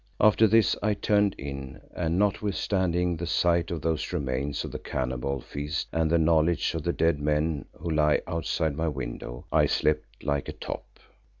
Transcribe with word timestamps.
After 0.19 0.47
this 0.47 0.75
I 0.81 0.95
turned 0.95 1.35
in 1.37 1.79
and 1.95 2.17
notwithstanding 2.17 3.17
the 3.17 3.27
sight 3.27 3.69
of 3.69 3.83
those 3.83 4.11
remains 4.11 4.65
of 4.65 4.71
the 4.71 4.79
cannibal 4.79 5.39
feast 5.41 5.89
and 5.93 6.09
the 6.09 6.17
knowledge 6.17 6.73
of 6.73 6.81
the 6.81 6.91
dead 6.91 7.19
men 7.19 7.65
who 7.73 7.91
lay 7.91 8.19
outside 8.25 8.75
my 8.75 8.87
window, 8.87 9.45
I 9.51 9.67
slept 9.67 10.23
like 10.23 10.49
a 10.49 10.53
top. 10.53 10.87